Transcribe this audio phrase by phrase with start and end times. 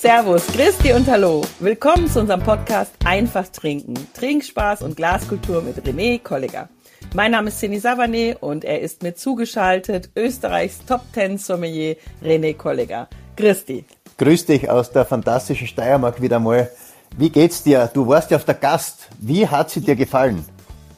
[0.00, 1.42] Servus, Christi und Hallo.
[1.58, 3.94] Willkommen zu unserem Podcast Einfach Trinken.
[4.14, 6.68] Trinkspaß und Glaskultur mit René Kolliger.
[7.14, 12.56] Mein Name ist Cini Savané und er ist mir zugeschaltet, Österreichs Top Ten Sommelier René
[12.56, 13.08] Kolliger.
[13.36, 13.86] Christi.
[14.18, 16.70] Grüß dich aus der fantastischen Steiermark wieder mal.
[17.16, 17.90] Wie geht's dir?
[17.92, 19.08] Du warst ja auf der Gast.
[19.18, 20.44] Wie hat sie dir gefallen?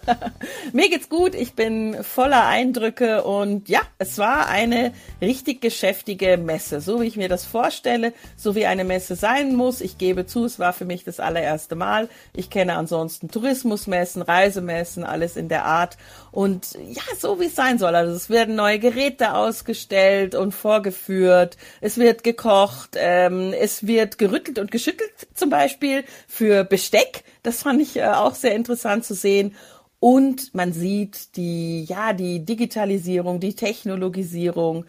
[0.72, 6.80] Mir geht's gut, ich bin voller Eindrücke und ja, es war eine richtig geschäftige Messe,
[6.80, 9.80] so wie ich mir das vorstelle, so wie eine Messe sein muss.
[9.80, 12.08] Ich gebe zu, es war für mich das allererste Mal.
[12.34, 15.96] Ich kenne ansonsten Tourismusmessen, Reisemessen, alles in der Art
[16.32, 17.94] und ja, so wie es sein soll.
[17.94, 24.58] Also es werden neue Geräte ausgestellt und vorgeführt, es wird gekocht, ähm, es wird gerüttelt
[24.58, 27.24] und geschüttelt zum Beispiel für Besteck.
[27.42, 29.54] Das fand ich äh, auch sehr interessant zu sehen.
[30.00, 34.86] Und man sieht die, ja, die Digitalisierung, die Technologisierung,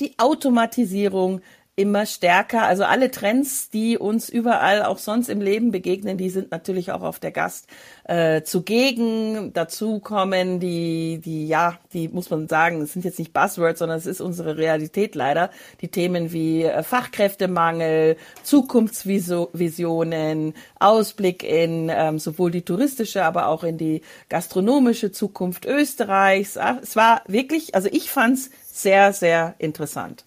[0.00, 1.40] die Automatisierung
[1.78, 2.64] immer stärker.
[2.64, 7.02] Also alle Trends, die uns überall auch sonst im Leben begegnen, die sind natürlich auch
[7.02, 7.68] auf der Gast
[8.02, 9.52] äh, zugegen.
[9.52, 13.96] Dazu kommen die, die, ja, die muss man sagen, es sind jetzt nicht Buzzwords, sondern
[13.96, 15.50] es ist unsere Realität leider.
[15.80, 23.78] Die Themen wie äh, Fachkräftemangel, Zukunftsvisionen, Ausblick in ähm, sowohl die touristische, aber auch in
[23.78, 26.56] die gastronomische Zukunft Österreichs.
[26.56, 30.24] Ah, es war wirklich, also ich fand's sehr, sehr interessant.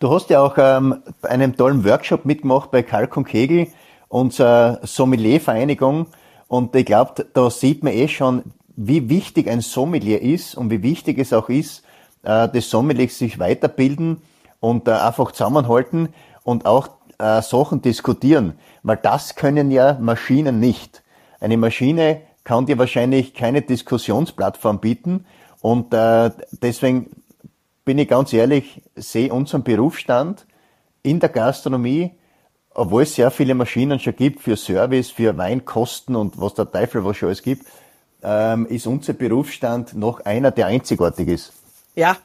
[0.00, 3.66] Du hast ja auch ähm, einem tollen Workshop mitgemacht bei Kalk und Kegel,
[4.08, 6.06] unserer Sommelier-Vereinigung.
[6.48, 8.44] Und ich glaube, da sieht man eh schon,
[8.76, 11.84] wie wichtig ein Sommelier ist und wie wichtig es auch ist,
[12.22, 14.22] äh, das Sommelier sich weiterbilden
[14.58, 16.08] und äh, einfach zusammenhalten
[16.44, 18.54] und auch äh, Sachen diskutieren.
[18.82, 21.02] Weil das können ja Maschinen nicht.
[21.40, 25.26] Eine Maschine kann dir wahrscheinlich keine Diskussionsplattform bieten
[25.60, 26.30] und äh,
[26.62, 27.19] deswegen
[27.90, 30.46] bin ich ganz ehrlich, sehe unseren Berufsstand
[31.02, 32.12] in der Gastronomie,
[32.72, 37.04] obwohl es sehr viele Maschinen schon gibt für Service, für Weinkosten und was der Teufel
[37.04, 37.66] was schon alles gibt,
[38.22, 41.52] ähm, ist unser Berufsstand noch einer, der einzigartig ist.
[41.96, 42.16] Ja,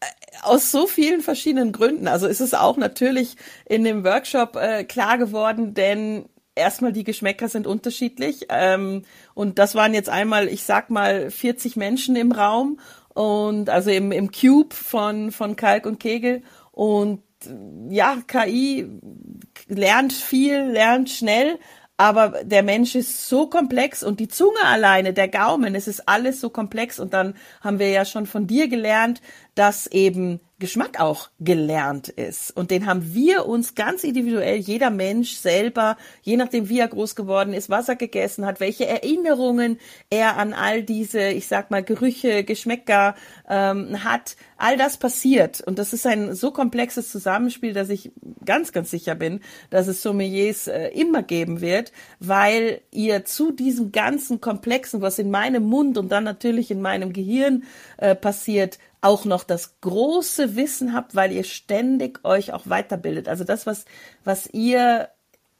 [0.00, 0.04] äh,
[0.42, 2.08] aus so vielen verschiedenen Gründen.
[2.08, 7.48] Also ist es auch natürlich in dem Workshop äh, klar geworden, denn erstmal die Geschmäcker
[7.48, 8.48] sind unterschiedlich.
[8.50, 12.78] Ähm, und das waren jetzt einmal, ich sag mal, 40 Menschen im Raum
[13.16, 16.42] und also im, im Cube von, von Kalk und Kegel.
[16.70, 17.22] Und
[17.88, 18.86] ja, KI
[19.68, 21.58] lernt viel, lernt schnell,
[21.96, 26.42] aber der Mensch ist so komplex und die Zunge alleine, der Gaumen, es ist alles
[26.42, 29.22] so komplex und dann haben wir ja schon von dir gelernt,
[29.56, 32.50] dass eben Geschmack auch gelernt ist.
[32.56, 37.14] Und den haben wir uns ganz individuell, jeder Mensch selber, je nachdem wie er groß
[37.14, 39.78] geworden ist, was er gegessen hat, welche Erinnerungen
[40.08, 43.16] er an all diese, ich sag mal, Gerüche, Geschmäcker
[43.50, 45.60] ähm, hat, all das passiert.
[45.60, 48.12] Und das ist ein so komplexes Zusammenspiel, dass ich
[48.46, 53.92] ganz, ganz sicher bin, dass es Sommeliers äh, immer geben wird, weil ihr zu diesem
[53.92, 57.64] ganzen Komplexen, was in meinem Mund und dann natürlich in meinem Gehirn
[57.98, 63.28] äh, passiert, auch noch das große Wissen habt, weil ihr ständig euch auch weiterbildet.
[63.28, 63.84] Also das, was,
[64.24, 65.08] was ihr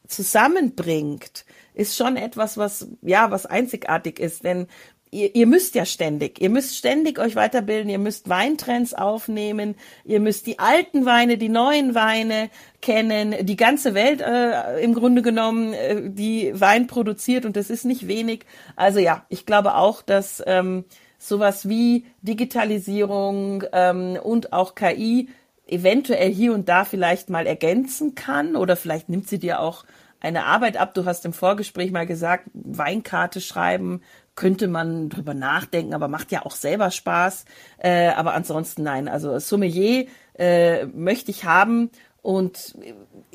[0.07, 4.45] zusammenbringt, ist schon etwas, was, ja, was einzigartig ist.
[4.45, 4.67] Denn
[5.11, 10.21] ihr, ihr müsst ja ständig, ihr müsst ständig euch weiterbilden, ihr müsst Weintrends aufnehmen, ihr
[10.21, 12.51] müsst die alten Weine, die neuen Weine
[12.83, 17.85] kennen, die ganze Welt äh, im Grunde genommen, äh, die Wein produziert und das ist
[17.85, 18.45] nicht wenig.
[18.75, 20.85] Also ja, ich glaube auch, dass ähm,
[21.19, 25.29] sowas wie Digitalisierung ähm, und auch KI
[25.67, 29.85] eventuell hier und da vielleicht mal ergänzen kann oder vielleicht nimmt sie dir auch
[30.21, 30.95] eine Arbeit ab.
[30.95, 34.03] Du hast im Vorgespräch mal gesagt, Weinkarte schreiben
[34.35, 37.47] könnte man drüber nachdenken, aber macht ja auch selber Spaß.
[37.79, 39.09] Äh, aber ansonsten nein.
[39.09, 40.07] Also Sommelier
[40.39, 41.91] äh, möchte ich haben
[42.23, 42.77] und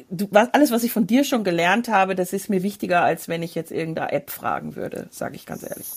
[0.10, 3.42] du, alles, was ich von dir schon gelernt habe, das ist mir wichtiger, als wenn
[3.42, 5.88] ich jetzt irgendeine App fragen würde, sage ich ganz ehrlich.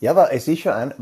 [0.00, 0.94] Ja, aber es ist schon ein,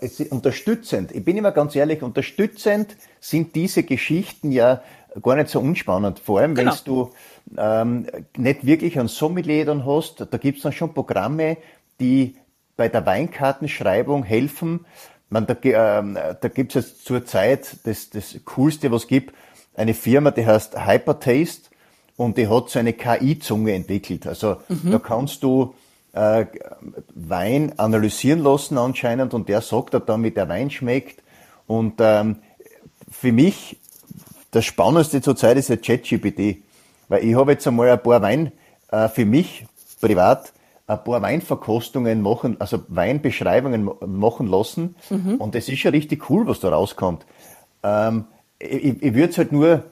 [0.00, 1.12] es ist unterstützend.
[1.12, 4.82] Ich bin immer ganz ehrlich, unterstützend sind diese Geschichten ja
[5.22, 6.18] gar nicht so unspannend.
[6.18, 6.72] Vor allem, genau.
[6.72, 7.10] wenn du
[7.56, 11.56] ähm, nicht wirklich einen Sommelier dann hast, da gibt's dann schon Programme,
[12.00, 12.36] die
[12.76, 14.86] bei der Weinkartenschreibung helfen.
[15.30, 19.34] Man, da, ähm, da gibt's jetzt zurzeit das, das Coolste, was gibt,
[19.74, 21.70] eine Firma, die heißt Hypertaste
[22.16, 24.26] und die hat so eine KI-Zunge entwickelt.
[24.26, 24.90] Also mhm.
[24.92, 25.74] da kannst du
[26.14, 26.46] äh,
[27.14, 31.22] Wein analysieren lassen anscheinend und der sagt dann, wie der Wein schmeckt.
[31.66, 32.36] Und ähm,
[33.10, 33.78] für mich
[34.50, 36.62] das Spannendste zurzeit ist ja ChatGPT,
[37.08, 38.52] weil ich habe jetzt einmal ein paar Wein
[38.90, 39.66] äh, für mich
[40.00, 40.52] privat
[40.86, 44.96] ein paar Weinverkostungen machen, also Weinbeschreibungen machen lassen
[45.38, 47.24] und es ist ja richtig cool, was da rauskommt.
[47.82, 48.26] Ähm,
[48.58, 49.84] ich, ich würde es halt nur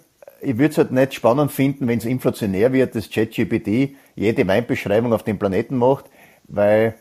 [0.43, 5.13] ich würde es halt nicht spannend finden, wenn es inflationär wird, dass ChatGPT jede Weinbeschreibung
[5.13, 6.07] auf dem Planeten macht,
[6.49, 6.97] weil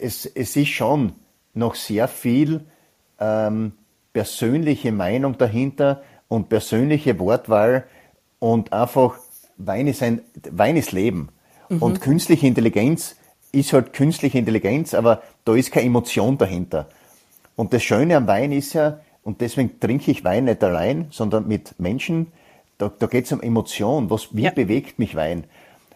[0.00, 1.12] es, es ist schon
[1.54, 2.60] noch sehr viel
[3.18, 3.72] ähm,
[4.12, 7.84] persönliche Meinung dahinter und persönliche Wortwahl
[8.38, 9.16] und einfach
[9.56, 10.20] Wein ist ein
[10.50, 11.30] Wein ist Leben.
[11.70, 11.82] Mhm.
[11.82, 13.16] Und künstliche Intelligenz
[13.52, 16.88] ist halt künstliche Intelligenz, aber da ist keine Emotion dahinter.
[17.56, 21.48] Und das Schöne am Wein ist ja, und deswegen trinke ich Wein nicht allein, sondern
[21.48, 22.32] mit Menschen,
[22.78, 24.10] da, da geht es um Emotion.
[24.10, 24.50] Was, wie ja.
[24.50, 25.44] bewegt mich Wein?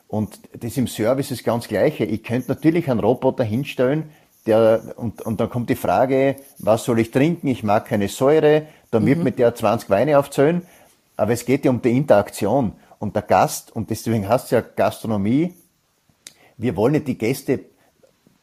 [0.08, 2.04] Und das im Service ist ganz Gleiche.
[2.04, 4.10] Ich könnte natürlich einen Roboter hinstellen,
[4.46, 7.46] der, und, und dann kommt die Frage, was soll ich trinken?
[7.48, 8.66] Ich mag keine Säure.
[8.90, 9.24] Dann wird mhm.
[9.24, 10.62] mit der 20 Weine aufzählen.
[11.16, 12.72] Aber es geht ja um die Interaktion.
[12.98, 15.54] Und der Gast, und deswegen heißt es ja Gastronomie,
[16.56, 17.60] wir wollen nicht die Gäste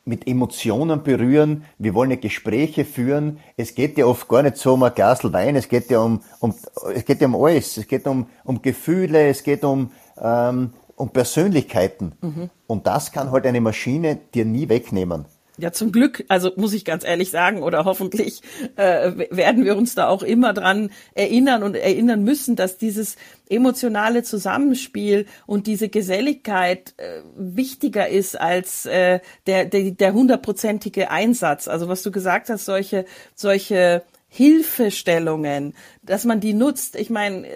[0.07, 3.39] mit Emotionen berühren, wir wollen nicht Gespräche führen.
[3.57, 6.21] Es geht ja oft gar nicht so um ein Glas Wein, es geht ja um,
[6.39, 6.53] um,
[6.93, 7.77] es geht ja um alles.
[7.77, 12.13] Es geht um, um Gefühle, es geht um, ähm, um Persönlichkeiten.
[12.21, 12.49] Mhm.
[12.65, 15.25] Und das kann halt eine Maschine dir nie wegnehmen.
[15.59, 18.41] Ja, zum Glück, also muss ich ganz ehrlich sagen, oder hoffentlich
[18.75, 23.15] äh, werden wir uns da auch immer dran erinnern und erinnern müssen, dass dieses
[23.49, 31.67] emotionale Zusammenspiel und diese Geselligkeit äh, wichtiger ist als äh, der der der hundertprozentige Einsatz.
[31.67, 36.95] Also was du gesagt hast, solche solche Hilfestellungen, dass man die nutzt.
[36.95, 37.47] Ich meine,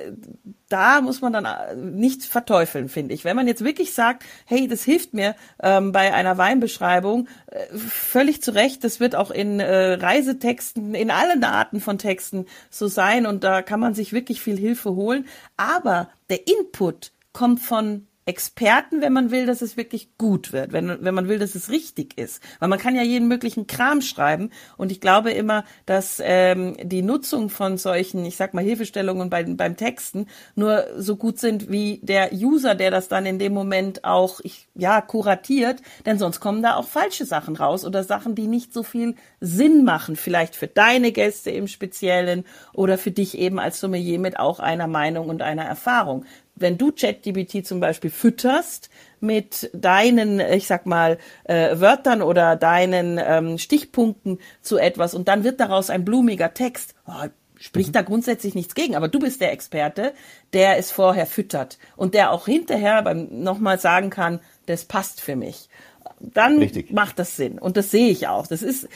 [0.69, 3.25] da muss man dann äh, nicht verteufeln, finde ich.
[3.25, 8.41] Wenn man jetzt wirklich sagt, hey, das hilft mir ähm, bei einer Weinbeschreibung, äh, völlig
[8.41, 13.25] zu Recht, das wird auch in äh, Reisetexten, in allen Arten von Texten so sein
[13.25, 15.27] und da kann man sich wirklich viel Hilfe holen.
[15.57, 21.03] Aber der Input kommt von Experten, wenn man will, dass es wirklich gut wird, wenn,
[21.03, 22.41] wenn man will, dass es richtig ist.
[22.59, 24.51] Weil man kann ja jeden möglichen Kram schreiben.
[24.77, 29.43] Und ich glaube immer, dass ähm, die Nutzung von solchen, ich sag mal, Hilfestellungen bei,
[29.43, 34.03] beim Texten nur so gut sind wie der User, der das dann in dem Moment
[34.03, 35.81] auch, ich, ja, kuratiert.
[36.05, 39.83] Denn sonst kommen da auch falsche Sachen raus oder Sachen, die nicht so viel Sinn
[39.83, 40.15] machen.
[40.15, 44.87] Vielleicht für deine Gäste im Speziellen oder für dich eben als Sommelier mit auch einer
[44.87, 46.25] Meinung und einer Erfahrung
[46.61, 53.19] wenn du ChatGPT zum Beispiel fütterst mit deinen, ich sag mal, äh, Wörtern oder deinen
[53.23, 57.27] ähm, Stichpunkten zu etwas und dann wird daraus ein blumiger Text, oh,
[57.59, 57.93] spricht mhm.
[57.93, 60.13] da grundsätzlich nichts gegen, aber du bist der Experte,
[60.53, 65.35] der es vorher füttert und der auch hinterher beim nochmal sagen kann, das passt für
[65.35, 65.69] mich.
[66.19, 66.91] Dann Richtig.
[66.91, 68.47] macht das Sinn und das sehe ich auch.
[68.47, 68.87] Das ist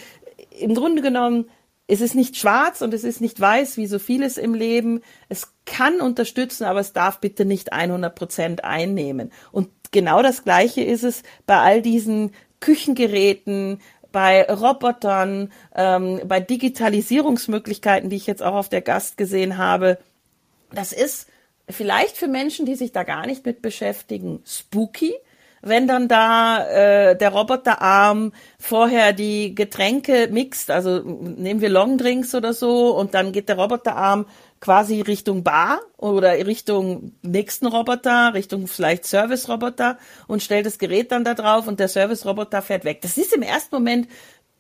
[0.60, 1.46] im Grunde genommen
[1.88, 5.02] es ist nicht schwarz und es ist nicht weiß, wie so vieles im Leben.
[5.30, 9.32] Es kann unterstützen, aber es darf bitte nicht 100 Prozent einnehmen.
[9.52, 18.10] Und genau das Gleiche ist es bei all diesen Küchengeräten, bei Robotern, ähm, bei Digitalisierungsmöglichkeiten,
[18.10, 20.00] die ich jetzt auch auf der Gast gesehen habe.
[20.72, 21.28] Das ist
[21.70, 25.14] vielleicht für Menschen, die sich da gar nicht mit beschäftigen, spooky
[25.66, 32.54] wenn dann da äh, der Roboterarm vorher die Getränke mixt, also nehmen wir Longdrinks oder
[32.54, 34.28] so, und dann geht der Roboterarm
[34.62, 39.98] quasi Richtung Bar oder Richtung nächsten Roboter, Richtung vielleicht Service-Roboter
[40.28, 43.02] und stellt das Gerät dann da drauf und der Service-Roboter fährt weg.
[43.02, 44.08] Das ist im ersten Moment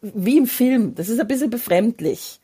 [0.01, 2.39] wie im Film, das ist ein bisschen befremdlich.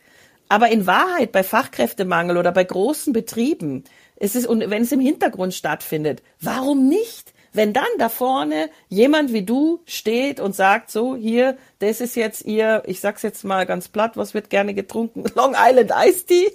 [0.50, 3.86] Aber in Wahrheit bei Fachkräftemangel oder bei großen Betrieben,
[4.18, 7.31] es ist, und wenn es im Hintergrund stattfindet, warum nicht?
[7.54, 12.46] Wenn dann da vorne jemand wie du steht und sagt, so, hier, das ist jetzt
[12.46, 15.26] ihr, ich sag's jetzt mal ganz platt, was wird gerne getrunken?
[15.36, 16.52] Long Island Iced Tea,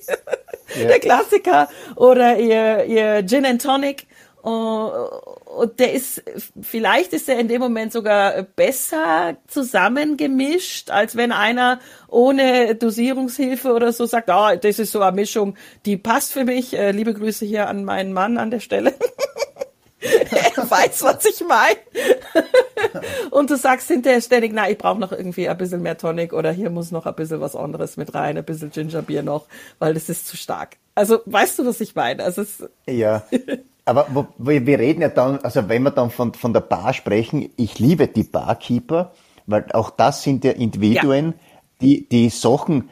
[0.76, 0.88] yeah.
[0.88, 4.06] der Klassiker, oder ihr, ihr Gin and Tonic.
[4.46, 6.22] Und der ist,
[6.62, 13.92] vielleicht ist er in dem Moment sogar besser zusammengemischt, als wenn einer ohne Dosierungshilfe oder
[13.92, 16.74] so sagt, ah, oh, das ist so eine Mischung, die passt für mich.
[16.74, 18.94] Äh, liebe Grüße hier an meinen Mann an der Stelle.
[20.70, 21.76] er weiß, was ich meine.
[23.30, 26.52] und du sagst hinterher ständig, na, ich brauche noch irgendwie ein bisschen mehr Tonic oder
[26.52, 29.46] hier muss noch ein bisschen was anderes mit rein, ein bisschen Gingerbier noch,
[29.78, 30.76] weil das ist zu stark.
[30.94, 32.22] Also weißt du, was ich meine?
[32.24, 33.24] Also es ja.
[33.88, 37.50] Aber wo, wir reden ja dann, also wenn wir dann von, von der Bar sprechen,
[37.56, 39.12] ich liebe die Barkeeper,
[39.46, 41.32] weil auch das sind ja Individuen, ja.
[41.80, 42.90] die die Sachen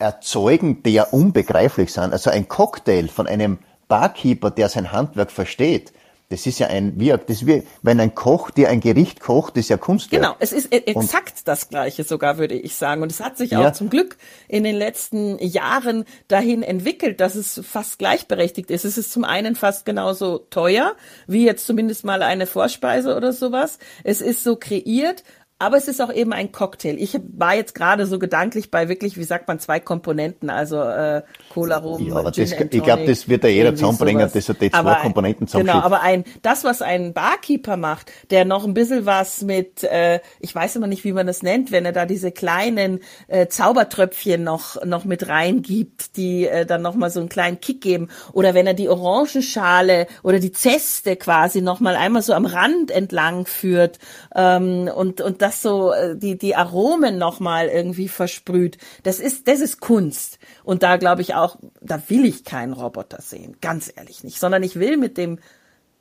[0.00, 2.12] erzeugen, die ja unbegreiflich sind.
[2.12, 3.58] Also ein Cocktail von einem
[3.88, 5.92] Barkeeper, der sein Handwerk versteht,
[6.28, 9.68] das ist ja ein, wie, das wie, wenn ein Koch dir ein Gericht kocht, ist
[9.68, 10.22] ja Kunstwerk.
[10.22, 13.02] Genau, es ist e- exakt und, das Gleiche sogar, würde ich sagen.
[13.02, 13.68] Und es hat sich ja.
[13.68, 14.16] auch zum Glück
[14.48, 18.84] in den letzten Jahren dahin entwickelt, dass es fast gleichberechtigt ist.
[18.84, 20.96] Es ist zum einen fast genauso teuer,
[21.28, 23.78] wie jetzt zumindest mal eine Vorspeise oder sowas.
[24.02, 25.22] Es ist so kreiert,
[25.58, 26.96] aber es ist auch eben ein Cocktail.
[26.98, 31.22] Ich war jetzt gerade so gedanklich bei wirklich, wie sagt man, zwei Komponenten, also äh,
[31.48, 32.06] Cola Rum.
[32.06, 34.96] Ja, aber das, ich glaube, das wird ja jeder zusammenbringen, dass er die zwei aber
[34.96, 35.74] Komponenten zusammenschiebt.
[35.74, 40.20] Genau, aber ein, das, was ein Barkeeper macht, der noch ein bisschen was mit, äh,
[40.40, 44.44] ich weiß immer nicht, wie man das nennt, wenn er da diese kleinen äh, Zaubertröpfchen
[44.44, 48.52] noch noch mit reingibt, die äh, dann noch mal so einen kleinen Kick geben, oder
[48.52, 53.46] wenn er die Orangenschale oder die Zeste quasi noch mal einmal so am Rand entlang
[53.46, 53.98] führt
[54.34, 58.78] ähm, und und das so äh, die die Aromen noch mal irgendwie versprüht.
[59.04, 63.22] Das ist das ist Kunst und da glaube ich auch, da will ich keinen Roboter
[63.22, 65.38] sehen, ganz ehrlich nicht, sondern ich will mit dem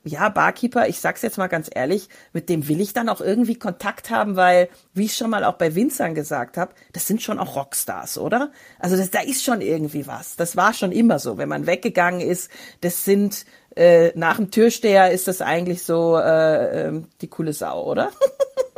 [0.08, 3.56] ja, Barkeeper, ich sag's jetzt mal ganz ehrlich, mit dem will ich dann auch irgendwie
[3.56, 7.40] Kontakt haben, weil, wie ich schon mal auch bei Winzern gesagt habe, das sind schon
[7.40, 8.52] auch Rockstars, oder?
[8.78, 10.36] Also das, da ist schon irgendwie was.
[10.36, 12.52] Das war schon immer so, wenn man weggegangen ist.
[12.82, 17.84] Das sind äh, nach dem Türsteher ist das eigentlich so äh, äh, die coole Sau,
[17.84, 18.12] oder?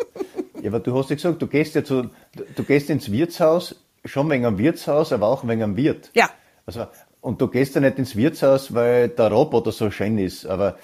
[0.61, 2.09] Ja, aber du hast ja gesagt, du gehst ja zu,
[2.55, 6.11] du gehst ins Wirtshaus, schon wegen am Wirtshaus, aber auch wegen am Wirt.
[6.13, 6.29] Ja.
[6.65, 6.87] Also,
[7.21, 10.77] und du gehst ja nicht ins Wirtshaus, weil der Roboter so schön ist, aber,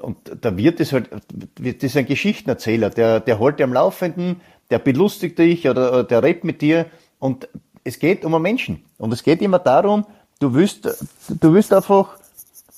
[0.00, 4.40] und der Wirt ist halt, das ist ein Geschichtenerzähler, der, der holt dir am Laufenden,
[4.70, 6.86] der belustigt dich oder, oder der redet mit dir
[7.18, 7.48] und
[7.84, 8.84] es geht um einen Menschen.
[8.98, 10.06] Und es geht immer darum,
[10.38, 10.86] du willst,
[11.28, 12.16] du willst einfach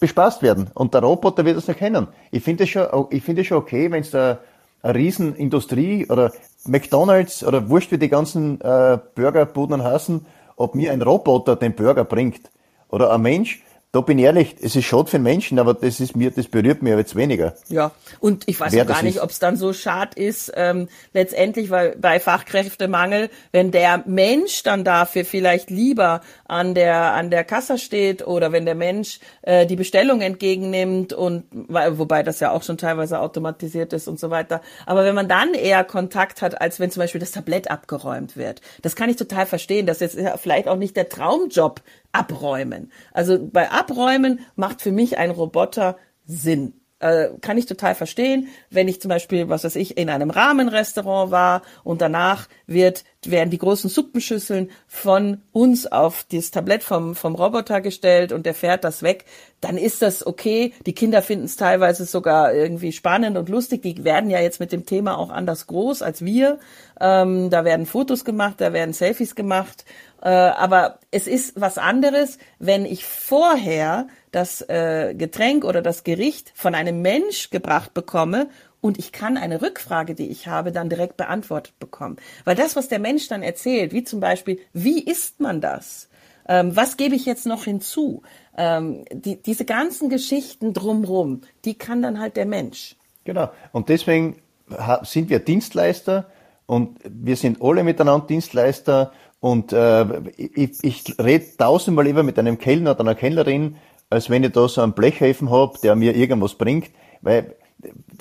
[0.00, 0.68] bespaßt werden.
[0.74, 2.08] Und der Roboter wird das erkennen.
[2.30, 4.40] Ich finde es schon, ich finde es schon okay, wenn es da
[4.82, 6.32] eine Riesenindustrie oder
[6.66, 12.04] McDonalds oder wurscht wie die ganzen äh, Burgerbuden heißen, ob mir ein Roboter den Burger
[12.04, 12.50] bringt
[12.88, 13.62] oder ein Mensch,
[13.92, 16.48] da bin ich ehrlich, es ist schade für den Menschen, aber das ist mir, das
[16.48, 17.54] berührt mich jetzt weniger.
[17.68, 21.68] Ja, und ich weiß auch gar nicht, ob es dann so schad ist, ähm, letztendlich,
[21.68, 27.76] weil bei Fachkräftemangel, wenn der Mensch dann dafür vielleicht lieber an der an der Kasse
[27.76, 32.78] steht oder wenn der Mensch äh, die Bestellung entgegennimmt und wobei das ja auch schon
[32.78, 34.62] teilweise automatisiert ist und so weiter.
[34.86, 38.62] Aber wenn man dann eher Kontakt hat, als wenn zum Beispiel das Tablett abgeräumt wird,
[38.80, 39.84] das kann ich total verstehen.
[39.84, 41.82] Das ist vielleicht auch nicht der Traumjob
[42.12, 42.92] abräumen.
[43.12, 46.81] Also bei Abräumen macht für mich ein Roboter Sinn.
[47.02, 51.32] Äh, kann ich total verstehen, wenn ich zum Beispiel, was weiß ich, in einem Rahmenrestaurant
[51.32, 57.34] war und danach wird, werden die großen Suppenschüsseln von uns auf das Tablett vom, vom
[57.34, 59.24] Roboter gestellt und der fährt das weg,
[59.60, 60.74] dann ist das okay.
[60.86, 63.82] Die Kinder finden es teilweise sogar irgendwie spannend und lustig.
[63.82, 66.60] Die werden ja jetzt mit dem Thema auch anders groß als wir.
[67.00, 69.84] Ähm, da werden Fotos gemacht, da werden Selfies gemacht
[70.22, 76.52] äh, aber es ist was anderes, wenn ich vorher das äh, Getränk oder das Gericht
[76.54, 78.48] von einem Mensch gebracht bekomme
[78.80, 82.16] und ich kann eine Rückfrage, die ich habe, dann direkt beantwortet bekommen.
[82.44, 86.08] Weil das, was der Mensch dann erzählt, wie zum Beispiel, wie isst man das?
[86.48, 88.22] Ähm, was gebe ich jetzt noch hinzu?
[88.56, 92.96] Ähm, die, diese ganzen Geschichten drumrum, die kann dann halt der Mensch.
[93.24, 93.50] Genau.
[93.70, 94.42] Und deswegen
[95.02, 96.26] sind wir Dienstleister
[96.66, 100.04] und wir sind alle miteinander Dienstleister und äh,
[100.36, 103.76] ich, ich rede tausendmal lieber mit einem Kellner oder einer Kellnerin,
[104.12, 106.90] als wenn ich da so einen Blechhäfen habe, der mir irgendwas bringt.
[107.22, 107.56] Weil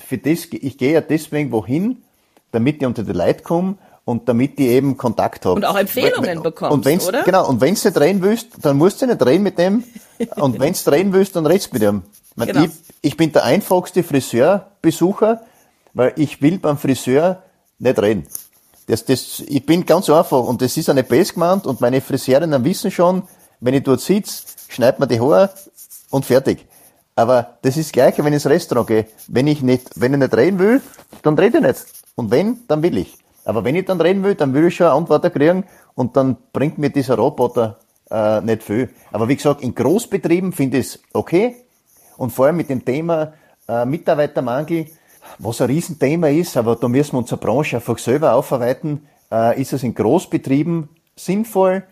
[0.04, 2.02] für das, ich gehe ja deswegen wohin,
[2.50, 5.56] damit ich unter die Leute komme und damit ich eben Kontakt habe.
[5.56, 7.22] Und auch Empfehlungen bekommst, und wenn's, oder?
[7.22, 9.84] Genau, und wenn du nicht reden willst, dann musst du nicht reden mit dem.
[10.36, 12.02] und wenn du reden willst, dann redst du mit dem.
[12.36, 12.64] Genau.
[12.64, 12.70] Ich,
[13.02, 15.42] ich bin der einfachste Friseurbesucher,
[15.92, 17.42] weil ich will beim Friseur
[17.78, 18.26] nicht reden.
[18.86, 22.64] Das, das, ich bin ganz einfach und das ist eine Base gemeint und meine Friseurinnen
[22.64, 23.22] wissen schon,
[23.60, 25.50] wenn ich dort sitze, schneidet man die Haare
[26.12, 26.66] und fertig.
[27.14, 29.06] Aber das ist das Gleiche, wenn ich ins Restaurant gehe.
[29.28, 30.80] Wenn ich nicht, wenn ich nicht reden will,
[31.22, 31.84] dann rede ich nicht.
[32.14, 33.18] Und wenn, dann will ich.
[33.44, 35.64] Aber wenn ich dann reden will, dann will ich schon eine Antwort kriegen
[35.94, 37.78] und dann bringt mir dieser Roboter
[38.10, 38.90] äh, nicht viel.
[39.10, 41.56] Aber wie gesagt, in Großbetrieben finde ich es okay.
[42.16, 43.32] Und vor allem mit dem Thema
[43.68, 44.86] äh, Mitarbeitermangel,
[45.38, 49.72] was ein Riesenthema ist, aber da müssen wir unsere Branche einfach selber aufarbeiten, äh, ist
[49.72, 51.84] es in Großbetrieben sinnvoll,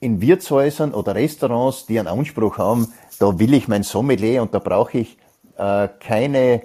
[0.00, 4.58] in Wirtshäusern oder Restaurants, die einen Anspruch haben, da will ich mein Sommelier und da
[4.58, 5.18] brauche ich
[5.56, 6.62] äh, keine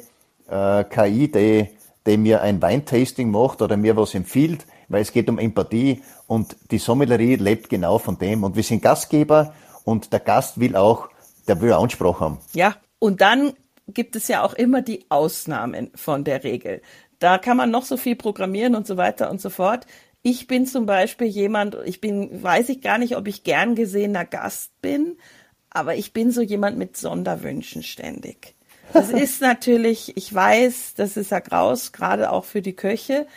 [0.47, 1.67] äh, KI, die,
[2.07, 6.55] die mir ein Weintasting macht oder mir was empfiehlt, weil es geht um Empathie und
[6.71, 8.43] die Sommelerie lebt genau von dem.
[8.43, 11.09] Und wir sind Gastgeber und der Gast will auch,
[11.47, 12.39] der will Anspruch haben.
[12.53, 13.53] Ja, und dann
[13.89, 16.81] gibt es ja auch immer die Ausnahmen von der Regel.
[17.19, 19.85] Da kann man noch so viel programmieren und so weiter und so fort.
[20.21, 24.25] Ich bin zum Beispiel jemand, ich bin, weiß ich gar nicht, ob ich gern gesehener
[24.25, 25.17] Gast bin,
[25.75, 28.55] aber ich bin so jemand mit Sonderwünschen ständig.
[28.94, 33.27] Das ist natürlich, ich weiß, das ist ja graus, gerade auch für die Köche,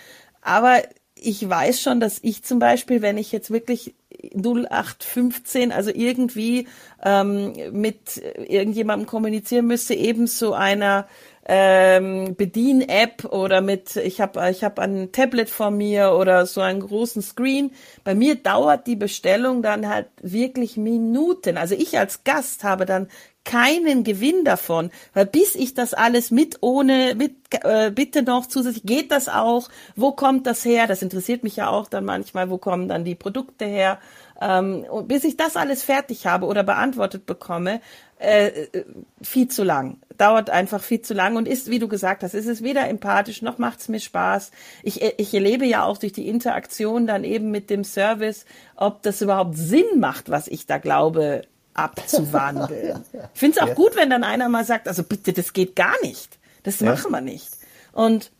[0.40, 0.82] aber
[1.20, 3.96] ich weiß schon, dass ich zum Beispiel, wenn ich jetzt wirklich
[4.34, 6.68] 0815, also irgendwie
[7.02, 11.08] ähm, mit irgendjemandem kommunizieren müsste, eben so einer
[11.48, 16.80] ähm, Bedien-App oder mit, ich habe ich hab ein Tablet vor mir oder so einen
[16.80, 17.72] großen Screen.
[18.04, 21.56] Bei mir dauert die Bestellung dann halt wirklich Minuten.
[21.56, 23.08] Also ich als Gast habe dann
[23.44, 28.84] keinen Gewinn davon, weil bis ich das alles mit ohne mit äh, bitte noch zusätzlich
[28.84, 30.86] geht das auch, wo kommt das her?
[30.86, 34.00] Das interessiert mich ja auch dann manchmal, wo kommen dann die Produkte her?
[34.38, 37.80] Ähm, und bis ich das alles fertig habe oder beantwortet bekomme,
[38.18, 38.84] äh, äh,
[39.22, 39.96] viel zu lang.
[40.18, 43.40] Dauert einfach viel zu lang und ist, wie du gesagt hast, ist es weder empathisch
[43.40, 44.50] noch macht es mir Spaß.
[44.82, 48.44] Ich, ich erlebe ja auch durch die Interaktion dann eben mit dem Service,
[48.76, 51.42] ob das überhaupt Sinn macht, was ich da glaube,
[51.74, 53.04] abzuwandeln.
[53.34, 53.74] Ich finde es auch ja.
[53.74, 56.38] gut, wenn dann einer mal sagt, also bitte, das geht gar nicht.
[56.64, 56.90] Das ja.
[56.90, 57.50] machen wir nicht.
[57.92, 58.32] Und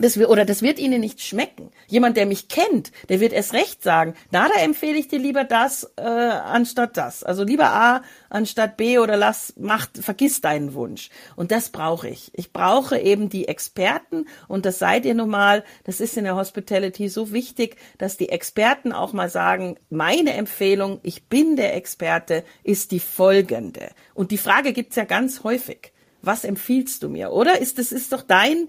[0.00, 1.70] das oder das wird ihnen nicht schmecken.
[1.86, 5.44] Jemand, der mich kennt, der wird erst recht sagen, na, da empfehle ich dir lieber
[5.44, 7.22] das äh, anstatt das.
[7.22, 11.10] Also lieber A anstatt B oder lass, mach, vergiss deinen Wunsch.
[11.36, 12.30] Und das brauche ich.
[12.34, 16.36] Ich brauche eben die Experten und das seid ihr nun mal, das ist in der
[16.36, 22.44] Hospitality so wichtig, dass die Experten auch mal sagen, meine Empfehlung, ich bin der Experte,
[22.62, 23.90] ist die folgende.
[24.14, 25.92] Und die Frage gibt's ja ganz häufig
[26.22, 27.32] was empfiehlst du mir?
[27.32, 28.68] Oder ist es ist doch dein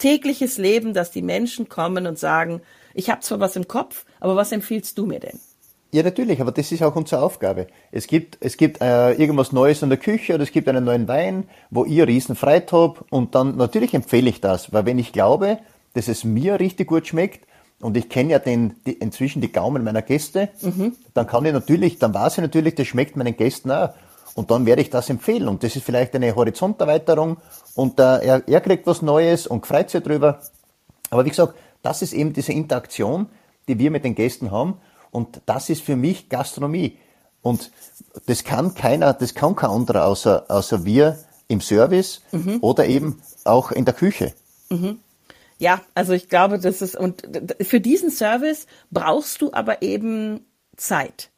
[0.00, 2.60] tägliches Leben, dass die Menschen kommen und sagen,
[2.94, 5.38] ich habe zwar was im Kopf, aber was empfiehlst du mir denn?
[5.92, 7.66] Ja, natürlich, aber das ist auch unsere Aufgabe.
[7.90, 11.08] Es gibt, es gibt äh, irgendwas Neues in der Küche oder es gibt einen neuen
[11.08, 15.58] Wein, wo ihr riesen Freit und dann natürlich empfehle ich das, weil wenn ich glaube,
[15.94, 17.44] dass es mir richtig gut schmeckt
[17.80, 20.94] und ich kenne ja den, die, inzwischen die Gaumen meiner Gäste, mhm.
[21.14, 23.90] dann kann ich natürlich, dann weiß ich natürlich, das schmeckt meinen Gästen auch.
[24.34, 25.48] Und dann werde ich das empfehlen.
[25.48, 27.38] Und das ist vielleicht eine Horizonterweiterung
[27.74, 30.40] und äh, er, er kriegt was Neues und freut sich drüber.
[31.10, 33.26] Aber wie gesagt, das ist eben diese Interaktion,
[33.68, 34.78] die wir mit den Gästen haben.
[35.10, 36.98] Und das ist für mich Gastronomie.
[37.42, 37.70] Und
[38.26, 41.18] das kann keiner, das kann kein anderer außer, außer wir
[41.48, 42.58] im Service mhm.
[42.60, 44.34] oder eben auch in der Küche.
[44.68, 45.00] Mhm.
[45.58, 47.22] Ja, also ich glaube, das ist, und
[47.60, 50.46] für diesen Service brauchst du aber eben
[50.76, 51.30] Zeit.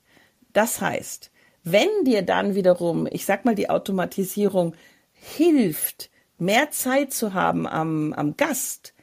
[0.53, 1.32] Das heißt,
[1.64, 4.75] wenn dir dann wiederum, ich sag mal, die Automatisierung
[5.13, 8.95] hilft, mehr Zeit zu haben am, am Gast,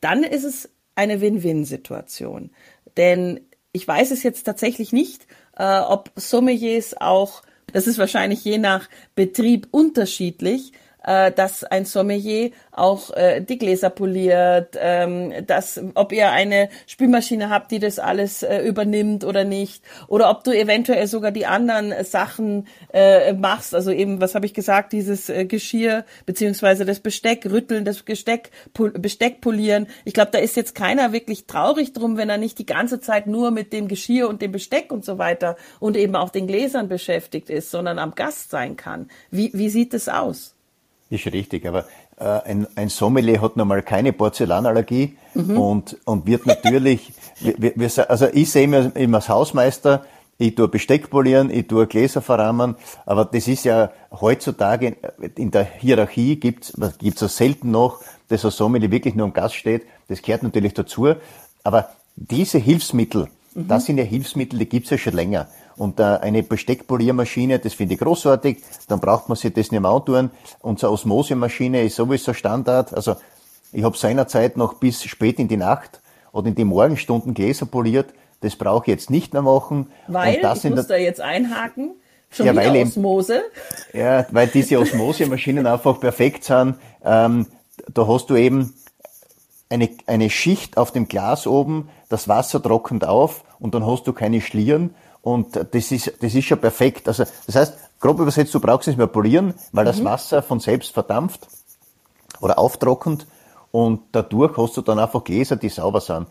[0.00, 2.50] dann ist es eine Win-Win-Situation.
[2.96, 3.40] Denn
[3.72, 8.88] ich weiß es jetzt tatsächlich nicht, äh, ob Sommeliers auch, das ist wahrscheinlich je nach
[9.14, 10.72] Betrieb unterschiedlich,
[11.06, 17.48] äh, dass ein Sommelier auch äh, die Gläser poliert, ähm, dass, ob ihr eine Spülmaschine
[17.48, 21.94] habt, die das alles äh, übernimmt oder nicht, oder ob du eventuell sogar die anderen
[22.04, 27.46] Sachen äh, machst, also eben, was habe ich gesagt, dieses äh, Geschirr beziehungsweise das Besteck,
[27.46, 29.86] rütteln, das Besteck, Besteck polieren.
[30.04, 33.26] Ich glaube, da ist jetzt keiner wirklich traurig drum, wenn er nicht die ganze Zeit
[33.26, 36.88] nur mit dem Geschirr und dem Besteck und so weiter und eben auch den Gläsern
[36.88, 39.08] beschäftigt ist, sondern am Gast sein kann.
[39.30, 40.55] Wie, wie sieht es aus?
[41.08, 41.84] Ist richtig, aber
[42.18, 45.56] äh, ein, ein Sommelier hat normal keine Porzellanallergie mhm.
[45.56, 50.04] und, und wird natürlich, wir, wir, also ich sehe mich immer als Hausmeister,
[50.38, 52.74] ich tue Besteck polieren, ich tue Gläser verrahmen,
[53.06, 53.90] aber das ist ja
[54.20, 54.96] heutzutage
[55.36, 59.54] in der Hierarchie gibt's gibt's es selten noch, dass ein Sommelier wirklich nur am Gast
[59.54, 59.86] steht.
[60.08, 61.14] Das gehört natürlich dazu.
[61.62, 63.68] Aber diese Hilfsmittel, mhm.
[63.68, 65.48] das sind ja Hilfsmittel, die gibt's ja schon länger.
[65.76, 69.90] Und äh, eine Besteckpoliermaschine, das finde ich großartig, dann braucht man sich das nicht mehr
[69.90, 70.30] antun.
[70.60, 72.94] Unsere Osmosemaschine ist sowieso Standard.
[72.94, 73.16] Also
[73.72, 76.00] ich habe seinerzeit noch bis spät in die Nacht
[76.32, 78.14] oder in die Morgenstunden Gläser poliert.
[78.40, 79.90] Das brauche ich jetzt nicht mehr machen.
[80.08, 81.94] Weil, ich muss da jetzt einhaken,
[82.30, 83.42] schon ja, wieder weil Osmose.
[83.92, 86.76] Eben, ja, weil diese Osmosemaschinen einfach perfekt sind.
[87.04, 87.46] Ähm,
[87.92, 88.74] da hast du eben
[89.68, 94.12] eine, eine Schicht auf dem Glas oben, das Wasser trocknet auf und dann hast du
[94.12, 94.94] keine Schlieren
[95.26, 97.08] und das ist, das ist schon perfekt.
[97.08, 99.88] Also, das heißt, grob übersetzt, du brauchst nicht mehr polieren, weil mhm.
[99.88, 101.48] das Wasser von selbst verdampft
[102.40, 103.26] oder auftrocknet
[103.72, 106.28] und dadurch hast du dann einfach Gläser, die sauber sind.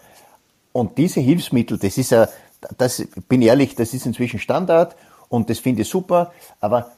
[0.71, 2.29] Und diese Hilfsmittel, das ist ja,
[2.77, 4.95] das, bin ehrlich, das ist inzwischen Standard
[5.27, 6.31] und das finde ich super,
[6.61, 6.91] aber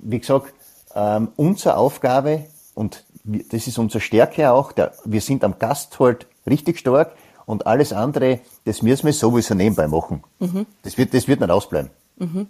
[0.00, 0.52] wie gesagt,
[0.96, 6.26] ähm, unsere Aufgabe und das ist unsere Stärke auch, der, wir sind am Gast halt
[6.44, 7.14] richtig stark,
[7.48, 10.22] und alles andere, das müssen wir sowieso nebenbei machen.
[10.38, 10.66] Mhm.
[10.82, 11.90] Das, wird, das wird nicht ausbleiben.
[12.18, 12.46] Mhm.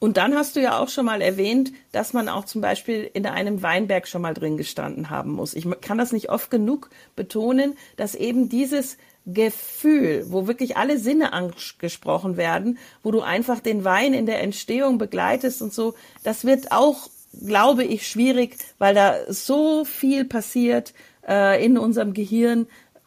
[0.00, 3.26] Und dann hast du ja auch schon mal erwähnt, dass man auch zum Beispiel in
[3.26, 5.54] einem Weinberg schon mal drin gestanden haben muss.
[5.54, 11.32] Ich kann das nicht oft genug betonen, dass eben dieses Gefühl, wo wirklich alle Sinne
[11.32, 15.94] angesprochen werden, wo du einfach den Wein in der Entstehung begleitest und so,
[16.24, 17.08] das wird auch,
[17.46, 20.92] glaube ich, schwierig, weil da so viel passiert
[21.26, 22.66] äh, in unserem Gehirn,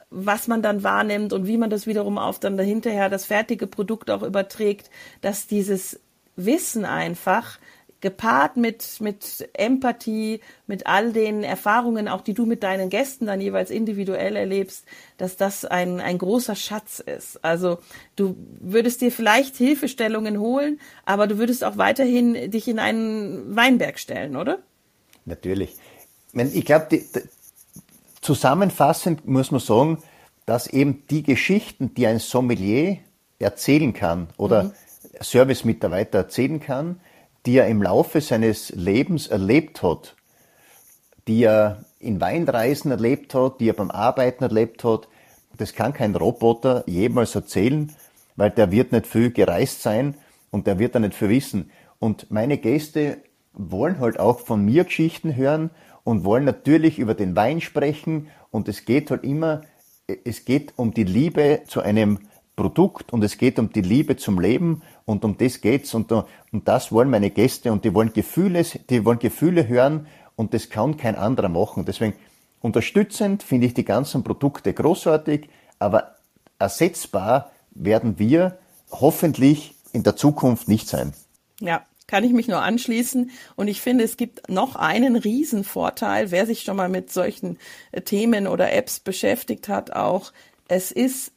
[0.09, 4.09] was man dann wahrnimmt und wie man das wiederum auf dann dahinterher das fertige Produkt
[4.09, 4.89] auch überträgt,
[5.21, 5.99] dass dieses
[6.35, 7.59] Wissen einfach
[7.99, 13.41] gepaart mit, mit Empathie, mit all den Erfahrungen, auch die du mit deinen Gästen dann
[13.41, 14.85] jeweils individuell erlebst,
[15.17, 17.43] dass das ein, ein großer Schatz ist.
[17.43, 17.79] Also
[18.15, 23.97] du würdest dir vielleicht Hilfestellungen holen, aber du würdest auch weiterhin dich in einen Weinberg
[23.97, 24.59] stellen, oder?
[25.25, 25.75] Natürlich.
[26.33, 27.01] Ich glaube,
[28.27, 30.03] zusammenfassend muss man sagen,
[30.45, 32.97] dass eben die Geschichten, die ein Sommelier
[33.39, 34.71] erzählen kann oder mhm.
[35.21, 36.99] Service-Mitarbeiter erzählen kann,
[37.45, 40.17] die er im Laufe seines Lebens erlebt hat,
[41.29, 45.07] die er in Weinreisen erlebt hat, die er beim Arbeiten erlebt hat,
[45.55, 47.95] das kann kein Roboter jemals erzählen,
[48.35, 50.15] weil der wird nicht viel gereist sein
[50.51, 51.71] und der wird da nicht viel wissen.
[51.97, 53.19] Und meine Gäste
[53.53, 55.71] wollen halt auch von mir Geschichten hören
[56.07, 58.29] und wollen natürlich über den Wein sprechen.
[58.49, 59.63] Und es geht halt immer,
[60.23, 62.19] es geht um die Liebe zu einem
[62.55, 64.83] Produkt und es geht um die Liebe zum Leben.
[65.03, 65.93] Und um das geht's.
[65.93, 66.25] Und, und
[66.63, 70.07] das wollen meine Gäste und die wollen Gefühle, die wollen Gefühle hören.
[70.37, 71.83] Und das kann kein anderer machen.
[71.83, 72.13] Deswegen
[72.61, 76.15] unterstützend finde ich die ganzen Produkte großartig, aber
[76.57, 78.57] ersetzbar werden wir
[78.91, 81.11] hoffentlich in der Zukunft nicht sein.
[81.59, 83.31] Ja, kann ich mich nur anschließen.
[83.55, 87.57] Und ich finde, es gibt noch einen Riesenvorteil, wer sich schon mal mit solchen
[88.05, 90.31] Themen oder Apps beschäftigt hat, auch.
[90.67, 91.33] Es ist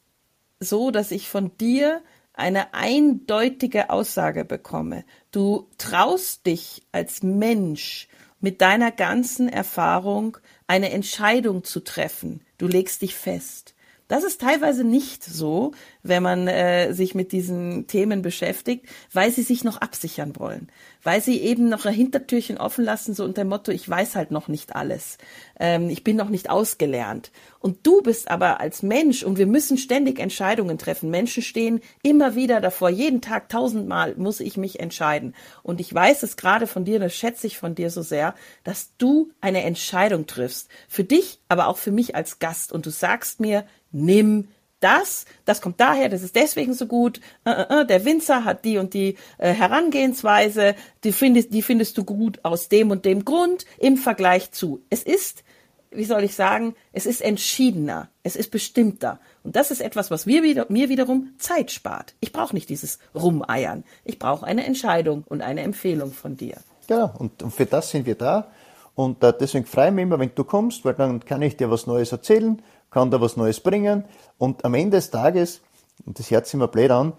[0.60, 2.02] so, dass ich von dir
[2.32, 5.04] eine eindeutige Aussage bekomme.
[5.30, 8.08] Du traust dich als Mensch
[8.40, 12.42] mit deiner ganzen Erfahrung eine Entscheidung zu treffen.
[12.56, 13.74] Du legst dich fest.
[14.10, 15.70] Das ist teilweise nicht so,
[16.02, 20.68] wenn man äh, sich mit diesen Themen beschäftigt, weil sie sich noch absichern wollen,
[21.04, 24.32] weil sie eben noch ein Hintertürchen offen lassen, so unter dem Motto, ich weiß halt
[24.32, 25.16] noch nicht alles,
[25.60, 27.30] ähm, ich bin noch nicht ausgelernt.
[27.60, 31.10] Und du bist aber als Mensch, und wir müssen ständig Entscheidungen treffen.
[31.10, 35.36] Menschen stehen immer wieder davor, jeden Tag tausendmal muss ich mich entscheiden.
[35.62, 38.96] Und ich weiß es gerade von dir, das schätze ich von dir so sehr, dass
[38.98, 40.68] du eine Entscheidung triffst.
[40.88, 42.72] Für dich, aber auch für mich als Gast.
[42.72, 44.48] Und du sagst mir, nimm
[44.80, 48.64] das, das kommt daher, das ist deswegen so gut, äh, äh, äh, der Winzer hat
[48.64, 50.74] die und die Herangehensweise,
[51.04, 54.82] die findest, die findest du gut aus dem und dem Grund im Vergleich zu.
[54.88, 55.44] Es ist,
[55.90, 59.20] wie soll ich sagen, es ist entschiedener, es ist bestimmter.
[59.42, 62.14] Und das ist etwas, was mir, wieder, mir wiederum Zeit spart.
[62.20, 63.84] Ich brauche nicht dieses Rumeiern.
[64.04, 66.56] Ich brauche eine Entscheidung und eine Empfehlung von dir.
[66.88, 68.50] Ja, und, und für das sind wir da.
[68.94, 71.86] Und deswegen freue ich mich immer, wenn du kommst, weil dann kann ich dir was
[71.86, 74.04] Neues erzählen kann da was Neues bringen.
[74.38, 75.60] Und am Ende des Tages,
[76.04, 77.12] und das hört sich immer blöd an,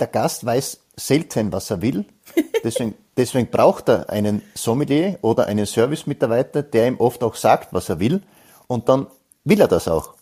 [0.00, 2.04] der Gast weiß selten, was er will.
[2.64, 7.88] Deswegen, deswegen braucht er einen Sommelier oder einen Service-Mitarbeiter, der ihm oft auch sagt, was
[7.88, 8.22] er will.
[8.68, 9.08] Und dann
[9.42, 10.14] will er das auch.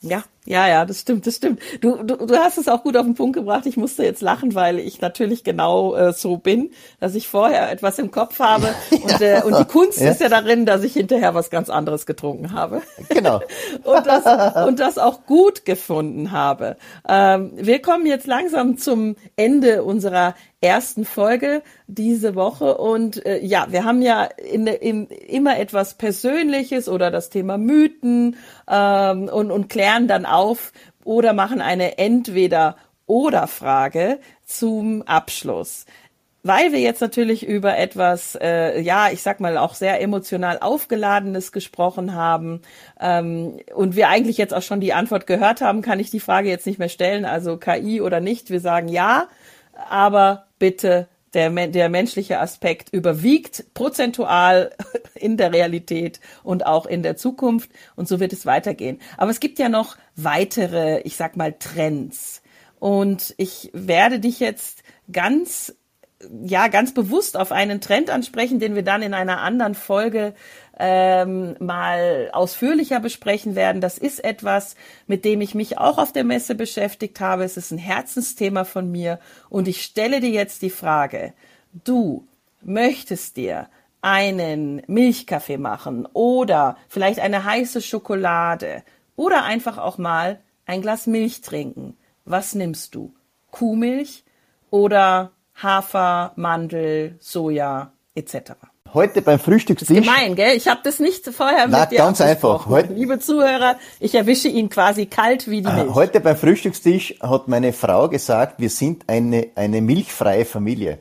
[0.00, 1.60] Ja, ja, ja, das stimmt, das stimmt.
[1.82, 3.66] Du, du, du hast es auch gut auf den Punkt gebracht.
[3.66, 7.98] Ich musste jetzt lachen, weil ich natürlich genau äh, so bin, dass ich vorher etwas
[7.98, 10.10] im Kopf habe und, äh, und die Kunst ja.
[10.10, 12.80] ist ja darin, dass ich hinterher was ganz anderes getrunken habe.
[13.10, 13.42] Genau.
[13.84, 16.76] und, das, und das auch gut gefunden habe.
[17.06, 22.78] Ähm, wir kommen jetzt langsam zum Ende unserer ersten Folge diese Woche.
[22.78, 28.36] Und äh, ja, wir haben ja in, in, immer etwas Persönliches oder das Thema Mythen
[28.68, 30.72] ähm, und, und klären dann auf
[31.04, 35.84] oder machen eine Entweder-Oder-Frage zum Abschluss
[36.42, 41.52] weil wir jetzt natürlich über etwas, äh, ja, ich sag mal auch sehr emotional aufgeladenes
[41.52, 42.62] gesprochen haben
[43.00, 46.48] ähm, und wir eigentlich jetzt auch schon die Antwort gehört haben, kann ich die Frage
[46.48, 48.50] jetzt nicht mehr stellen, also KI oder nicht.
[48.50, 49.28] Wir sagen ja,
[49.90, 54.72] aber bitte der, der menschliche Aspekt überwiegt prozentual
[55.14, 57.70] in der Realität und auch in der Zukunft.
[57.94, 58.98] Und so wird es weitergehen.
[59.16, 62.42] Aber es gibt ja noch weitere, ich sag mal, Trends.
[62.80, 65.74] Und ich werde dich jetzt ganz
[66.42, 70.34] ja ganz bewusst auf einen Trend ansprechen, den wir dann in einer anderen Folge
[70.78, 73.80] ähm, mal ausführlicher besprechen werden.
[73.80, 74.74] Das ist etwas,
[75.06, 77.44] mit dem ich mich auch auf der Messe beschäftigt habe.
[77.44, 81.34] Es ist ein Herzensthema von mir und ich stelle dir jetzt die Frage,
[81.84, 82.26] du
[82.62, 83.68] möchtest dir
[84.00, 88.82] einen Milchkaffee machen oder vielleicht eine heiße Schokolade
[89.16, 91.96] oder einfach auch mal ein Glas Milch trinken.
[92.24, 93.14] Was nimmst du?
[93.50, 94.24] Kuhmilch
[94.70, 98.52] oder Hafer, Mandel, Soja etc.
[98.94, 99.98] Heute beim Frühstückstisch.
[99.98, 100.56] Gemein, gell?
[100.56, 102.66] Ich habe das nicht vorher Na, mit dir ganz einfach.
[102.66, 105.94] Heute, Liebe Zuhörer, ich erwische ihn quasi kalt wie die Milch.
[105.94, 110.98] Heute beim Frühstückstisch hat meine Frau gesagt, wir sind eine, eine milchfreie Familie.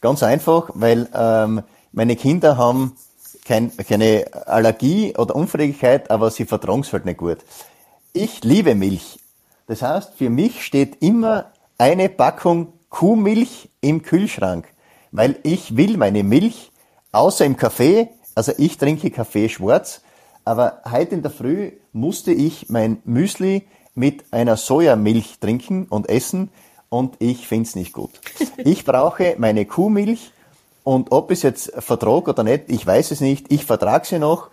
[0.00, 2.96] Ganz einfach, weil ähm, meine Kinder haben
[3.44, 7.38] kein, keine Allergie oder Unverträglichkeit, aber sie vertragen es halt nicht gut.
[8.12, 9.18] Ich liebe Milch.
[9.66, 14.68] Das heißt, für mich steht immer eine Packung Kuhmilch im Kühlschrank
[15.16, 16.70] weil ich will meine Milch,
[17.12, 20.02] außer im Kaffee, also ich trinke Kaffee schwarz,
[20.44, 26.50] aber heute in der Früh musste ich mein Müsli mit einer Sojamilch trinken und essen
[26.90, 28.10] und ich find's nicht gut.
[28.58, 30.32] Ich brauche meine Kuhmilch
[30.84, 33.50] und ob es jetzt vertrag oder nicht, ich weiß es nicht.
[33.50, 34.50] Ich vertrag sie noch.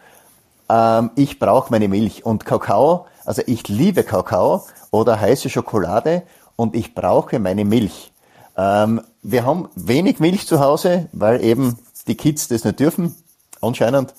[0.69, 3.06] Ähm, ich brauche meine Milch und Kakao.
[3.26, 6.24] Also ich liebe Kakao oder heiße Schokolade
[6.56, 8.12] und ich brauche meine Milch.
[8.57, 13.15] Ähm, wir haben wenig Milch zu Hause, weil eben die Kids das nicht dürfen,
[13.61, 14.13] anscheinend.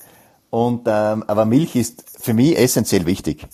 [0.51, 3.47] Und ähm, aber Milch ist für mich essentiell wichtig.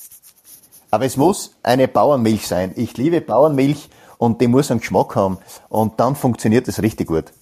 [0.91, 2.73] Aber es muss eine Bauernmilch sein.
[2.77, 3.89] Ich liebe Bauernmilch
[4.19, 5.39] und die muss einen Geschmack haben
[5.69, 7.33] und dann funktioniert es richtig gut.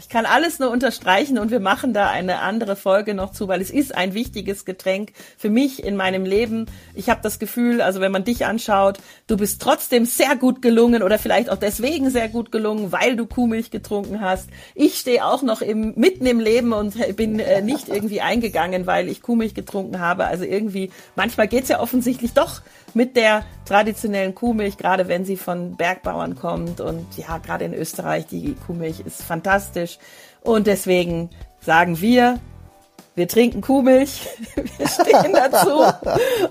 [0.00, 3.60] Ich kann alles nur unterstreichen und wir machen da eine andere Folge noch zu, weil
[3.60, 6.66] es ist ein wichtiges Getränk für mich in meinem Leben.
[6.96, 11.04] Ich habe das Gefühl, also wenn man dich anschaut, du bist trotzdem sehr gut gelungen
[11.04, 14.48] oder vielleicht auch deswegen sehr gut gelungen, weil du Kuhmilch getrunken hast.
[14.74, 19.08] Ich stehe auch noch im, mitten im Leben und bin äh, nicht irgendwie eingegangen, weil
[19.08, 20.26] ich Kuhmilch getrunken habe.
[20.26, 22.62] Also irgendwie, manchmal geht's ja offensichtlich doch
[22.98, 26.80] mit der traditionellen Kuhmilch, gerade wenn sie von Bergbauern kommt.
[26.80, 30.00] Und ja, gerade in Österreich, die Kuhmilch ist fantastisch.
[30.42, 31.30] Und deswegen
[31.60, 32.40] sagen wir,
[33.14, 34.26] wir trinken Kuhmilch,
[34.78, 35.84] wir stehen dazu.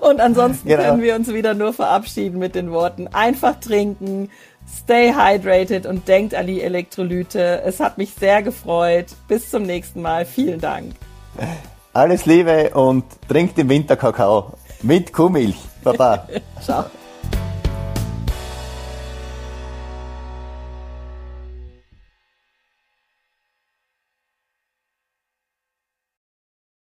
[0.00, 0.84] Und ansonsten genau.
[0.84, 4.30] können wir uns wieder nur verabschieden mit den Worten, einfach trinken,
[4.66, 7.60] stay hydrated und denkt an die Elektrolyte.
[7.62, 9.08] Es hat mich sehr gefreut.
[9.28, 10.24] Bis zum nächsten Mal.
[10.24, 10.94] Vielen Dank.
[11.92, 15.56] Alles Liebe und trinkt im Winter Kakao mit Kuhmilch.
[15.92, 16.22] 爸爸，
[16.60, 16.84] 啥